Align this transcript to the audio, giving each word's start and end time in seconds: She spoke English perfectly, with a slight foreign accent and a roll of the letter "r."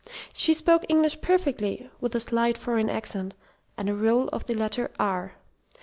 She 0.33 0.55
spoke 0.55 0.83
English 0.89 1.21
perfectly, 1.21 1.87
with 1.99 2.15
a 2.15 2.19
slight 2.19 2.57
foreign 2.57 2.89
accent 2.89 3.35
and 3.77 3.87
a 3.87 3.93
roll 3.93 4.29
of 4.29 4.47
the 4.47 4.55
letter 4.55 4.89
"r." 4.99 5.33